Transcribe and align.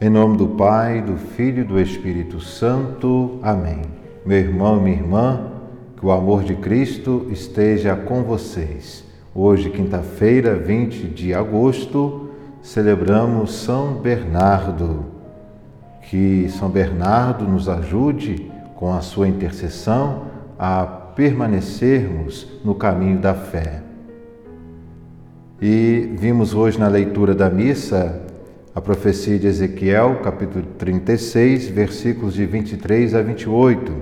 Em 0.00 0.10
nome 0.10 0.36
do 0.36 0.48
Pai, 0.48 1.00
do 1.00 1.16
Filho 1.16 1.60
e 1.60 1.64
do 1.64 1.80
Espírito 1.80 2.40
Santo. 2.40 3.38
Amém. 3.40 3.82
Meu 4.26 4.38
irmão 4.38 4.78
e 4.78 4.80
minha 4.82 4.96
irmã, 4.96 5.52
que 5.96 6.04
o 6.04 6.10
amor 6.10 6.42
de 6.42 6.56
Cristo 6.56 7.28
esteja 7.30 7.94
com 7.94 8.24
vocês. 8.24 9.04
Hoje, 9.32 9.70
quinta-feira, 9.70 10.56
20 10.56 11.06
de 11.06 11.32
agosto, 11.32 12.28
celebramos 12.60 13.54
São 13.54 13.94
Bernardo. 13.94 15.04
Que 16.02 16.48
São 16.48 16.68
Bernardo 16.68 17.46
nos 17.46 17.68
ajude, 17.68 18.50
com 18.74 18.92
a 18.92 19.00
sua 19.00 19.28
intercessão, 19.28 20.24
a 20.58 20.84
permanecermos 20.84 22.48
no 22.64 22.74
caminho 22.74 23.20
da 23.20 23.32
fé. 23.32 23.80
E 25.62 26.10
vimos 26.18 26.52
hoje 26.52 26.80
na 26.80 26.88
leitura 26.88 27.32
da 27.32 27.48
missa 27.48 28.24
a 28.74 28.80
profecia 28.80 29.38
de 29.38 29.46
Ezequiel, 29.46 30.16
capítulo 30.20 30.64
36, 30.76 31.68
versículos 31.68 32.34
de 32.34 32.44
23 32.44 33.14
a 33.14 33.22
28. 33.22 33.92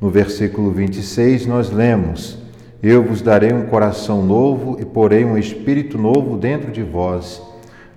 No 0.00 0.08
versículo 0.08 0.70
26, 0.70 1.44
nós 1.44 1.70
lemos: 1.70 2.38
Eu 2.82 3.02
vos 3.02 3.20
darei 3.20 3.52
um 3.52 3.66
coração 3.66 4.24
novo 4.24 4.78
e 4.80 4.84
porei 4.86 5.26
um 5.26 5.36
espírito 5.36 5.98
novo 5.98 6.38
dentro 6.38 6.72
de 6.72 6.82
vós. 6.82 7.42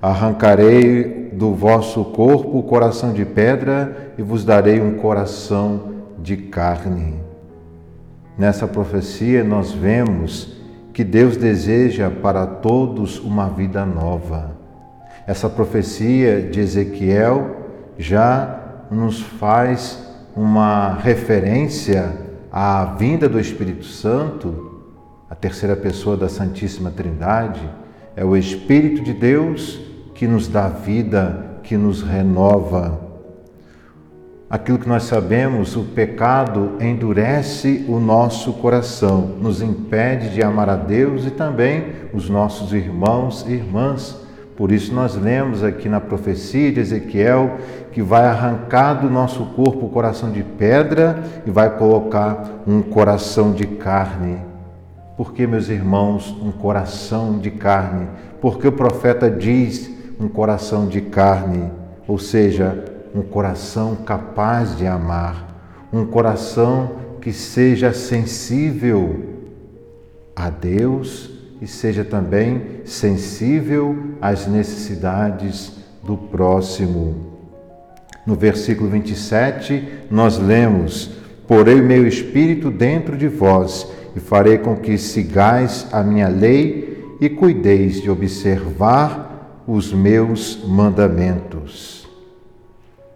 Arrancarei 0.01 1.29
do 1.31 1.53
vosso 1.53 2.03
corpo 2.03 2.57
o 2.57 2.63
coração 2.63 3.13
de 3.13 3.23
pedra 3.23 4.13
e 4.17 4.21
vos 4.21 4.43
darei 4.43 4.81
um 4.81 4.95
coração 4.95 5.93
de 6.19 6.35
carne. 6.35 7.21
Nessa 8.37 8.67
profecia, 8.67 9.45
nós 9.45 9.71
vemos 9.71 10.57
que 10.91 11.05
Deus 11.05 11.37
deseja 11.37 12.09
para 12.09 12.45
todos 12.45 13.17
uma 13.17 13.47
vida 13.47 13.85
nova 13.85 14.60
essa 15.27 15.49
profecia 15.49 16.41
de 16.41 16.59
Ezequiel 16.59 17.57
já 17.97 18.85
nos 18.89 19.21
faz 19.21 20.11
uma 20.35 20.95
referência 20.95 22.13
à 22.51 22.83
vinda 22.85 23.29
do 23.29 23.39
Espírito 23.39 23.85
Santo, 23.85 24.81
a 25.29 25.35
terceira 25.35 25.75
pessoa 25.75 26.17
da 26.17 26.27
Santíssima 26.27 26.91
Trindade. 26.91 27.61
É 28.15 28.25
o 28.25 28.35
Espírito 28.35 29.01
de 29.03 29.13
Deus 29.13 29.79
que 30.13 30.27
nos 30.27 30.47
dá 30.47 30.67
vida, 30.67 31.59
que 31.63 31.77
nos 31.77 32.01
renova. 32.01 32.99
Aquilo 34.49 34.77
que 34.77 34.89
nós 34.89 35.03
sabemos, 35.03 35.77
o 35.77 35.83
pecado 35.83 36.73
endurece 36.81 37.85
o 37.87 38.01
nosso 38.01 38.51
coração, 38.53 39.37
nos 39.39 39.61
impede 39.61 40.29
de 40.33 40.43
amar 40.43 40.69
a 40.69 40.75
Deus 40.75 41.25
e 41.25 41.31
também 41.31 41.85
os 42.13 42.29
nossos 42.29 42.73
irmãos 42.73 43.45
e 43.47 43.53
irmãs. 43.53 44.19
Por 44.55 44.71
isso, 44.71 44.93
nós 44.93 45.15
lemos 45.15 45.63
aqui 45.63 45.89
na 45.89 45.99
profecia 45.99 46.71
de 46.71 46.79
Ezequiel 46.79 47.57
que 47.91 48.01
vai 48.01 48.25
arrancar 48.25 48.95
do 48.95 49.09
nosso 49.09 49.45
corpo 49.47 49.85
o 49.85 49.89
coração 49.89 50.31
de 50.31 50.43
pedra 50.43 51.23
e 51.45 51.49
vai 51.51 51.77
colocar 51.77 52.63
um 52.67 52.81
coração 52.81 53.53
de 53.53 53.65
carne. 53.65 54.37
Por 55.17 55.33
que, 55.33 55.45
meus 55.47 55.69
irmãos, 55.69 56.35
um 56.41 56.51
coração 56.51 57.39
de 57.39 57.51
carne? 57.51 58.07
Porque 58.39 58.67
o 58.67 58.71
profeta 58.71 59.29
diz 59.29 59.89
um 60.19 60.27
coração 60.27 60.87
de 60.87 61.01
carne, 61.01 61.71
ou 62.07 62.17
seja, 62.17 62.85
um 63.13 63.21
coração 63.21 63.95
capaz 63.95 64.77
de 64.77 64.85
amar, 64.85 65.87
um 65.91 66.05
coração 66.05 66.91
que 67.19 67.33
seja 67.33 67.93
sensível 67.93 69.31
a 70.35 70.49
Deus 70.49 71.40
e 71.61 71.67
seja 71.67 72.03
também 72.03 72.81
sensível 72.83 73.95
às 74.19 74.47
necessidades 74.47 75.73
do 76.03 76.17
próximo. 76.17 77.31
No 78.25 78.35
versículo 78.35 78.89
27, 78.89 79.87
nós 80.09 80.39
lemos: 80.39 81.11
Porei 81.47 81.79
o 81.79 81.85
meu 81.85 82.07
espírito 82.07 82.71
dentro 82.71 83.15
de 83.15 83.27
vós 83.27 83.87
e 84.15 84.19
farei 84.19 84.57
com 84.57 84.75
que 84.75 84.97
sigais 84.97 85.87
a 85.91 86.03
minha 86.03 86.27
lei 86.27 87.15
e 87.21 87.29
cuideis 87.29 88.01
de 88.01 88.09
observar 88.09 89.63
os 89.67 89.93
meus 89.93 90.63
mandamentos. 90.67 92.07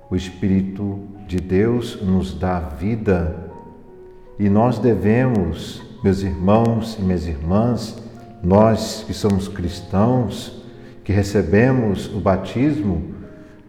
O 0.09 0.15
Espírito 0.15 0.99
de 1.27 1.37
Deus 1.37 1.99
nos 2.01 2.33
dá 2.37 2.59
vida 2.59 3.35
e 4.37 4.47
nós 4.47 4.77
devemos, 4.77 5.81
meus 6.03 6.21
irmãos 6.21 6.97
e 6.99 7.01
minhas 7.01 7.27
irmãs, 7.27 8.04
nós 8.45 9.03
que 9.07 9.13
somos 9.13 9.47
cristãos, 9.47 10.63
que 11.03 11.11
recebemos 11.11 12.13
o 12.13 12.19
batismo, 12.19 13.15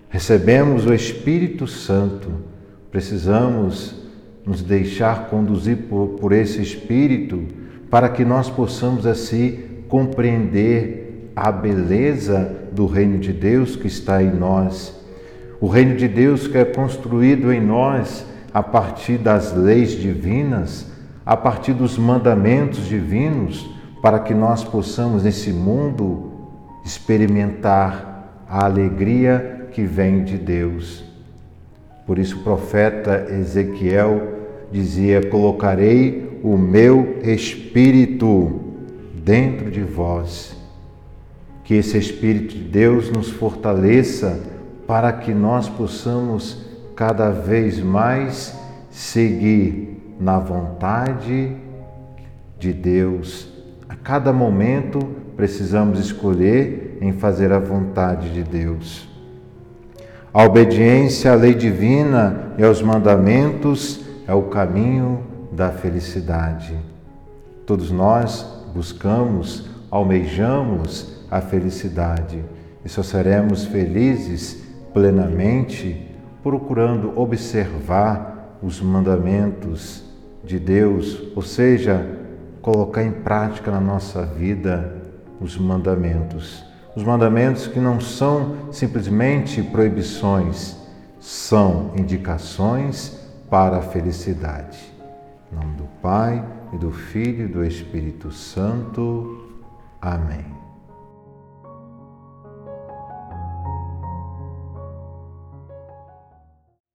recebemos 0.09 0.85
o 0.85 0.93
Espírito 0.93 1.67
Santo, 1.67 2.29
precisamos 2.91 3.95
nos 4.45 4.63
deixar 4.63 5.29
conduzir 5.29 5.79
por, 5.89 6.19
por 6.21 6.33
esse 6.33 6.61
Espírito 6.61 7.43
para 7.91 8.09
que 8.11 8.25
nós 8.25 8.51
possamos 8.51 9.07
assim 9.07 9.61
compreender 9.89 11.31
a 11.35 11.51
beleza 11.51 12.55
do 12.73 12.87
reino 12.87 13.19
de 13.19 13.33
Deus 13.33 13.77
que 13.77 13.87
está 13.87 14.23
em 14.23 14.31
nós. 14.31 14.95
O 15.59 15.69
reino 15.69 15.97
de 15.97 16.07
Deus 16.07 16.47
que 16.47 16.59
é 16.59 16.65
construído 16.65 17.51
em 17.51 17.65
nós 17.65 18.27
a 18.53 18.63
partir 18.63 19.17
das 19.17 19.55
leis 19.55 19.93
divinas, 19.93 20.87
a 21.25 21.37
partir 21.37 21.73
dos 21.73 21.97
mandamentos 21.97 22.87
divinos 22.87 23.76
para 24.01 24.19
que 24.19 24.35
nós 24.35 24.63
possamos 24.63 25.23
nesse 25.23 25.51
mundo 25.51 26.33
experimentar 26.85 28.45
a 28.49 28.65
alegria 28.65 29.69
que 29.73 29.83
vem 29.83 30.25
de 30.25 30.39
Deus. 30.39 31.05
Por 32.07 32.19
isso 32.19 32.39
o 32.39 32.43
profeta 32.45 33.27
Ezequiel 33.31 34.35
dizia: 34.71 35.27
Colocarei 35.29 36.41
o 36.43 36.57
meu 36.57 37.19
espírito 37.23 38.61
dentro 39.15 39.71
de 39.71 39.83
vós. 39.83 40.57
Que 41.65 41.75
esse 41.75 41.99
Espírito 41.99 42.55
de 42.55 42.63
Deus 42.63 43.11
nos 43.11 43.29
fortaleça 43.29 44.41
para 44.87 45.13
que 45.13 45.35
nós 45.35 45.69
possamos 45.69 46.65
cada 46.95 47.31
vez 47.31 47.81
mais 47.81 48.57
seguir 48.89 50.01
na 50.21 50.39
vontade 50.39 51.57
de 52.57 52.73
Deus 52.73 53.56
a 53.89 53.95
cada 53.95 54.33
momento 54.33 54.99
precisamos 55.37 55.99
escolher 55.99 56.99
em 57.01 57.13
fazer 57.13 57.53
a 57.53 57.59
vontade 57.59 58.33
de 58.33 58.43
Deus. 58.43 59.09
A 60.33 60.45
obediência 60.45 61.33
à 61.33 61.35
lei 61.35 61.55
divina 61.55 62.53
e 62.59 62.65
aos 62.65 62.83
mandamentos 62.83 64.01
é 64.27 64.35
o 64.35 64.45
caminho 64.45 65.21
da 65.53 65.71
felicidade. 65.71 66.77
Todos 67.65 67.91
nós 67.91 68.47
buscamos, 68.75 69.69
almejamos 69.91 71.25
a 71.31 71.41
felicidade 71.41 72.45
e 72.85 72.89
só 72.89 73.03
seremos 73.03 73.65
felizes 73.65 74.63
plenamente 74.93 76.15
procurando 76.43 77.19
observar 77.19 78.59
os 78.63 78.81
mandamentos 78.81 80.05
de 80.45 80.59
Deus, 80.59 81.23
ou 81.35 81.43
seja, 81.43 82.07
colocar 82.67 83.05
em 83.05 83.13
prática 83.13 83.71
na 83.71 83.79
nossa 83.81 84.27
vida 84.27 84.93
os 85.41 85.57
mandamentos. 85.57 86.65
Os 86.97 87.05
mandamentos 87.05 87.69
que 87.69 87.79
não 87.79 88.01
são 88.01 88.73
simplesmente 88.73 89.63
proibições, 89.63 90.77
são 91.21 91.93
indicações 91.97 93.21
para 93.49 93.77
a 93.77 93.83
felicidade. 93.83 94.81
Em 95.53 95.55
nome 95.55 95.77
do 95.77 95.85
Pai, 96.03 96.45
e 96.73 96.77
do 96.77 96.91
Filho 96.91 97.45
e 97.45 97.49
do 97.49 97.65
Espírito 97.65 98.33
Santo. 98.33 99.47
Amém. 100.03 100.66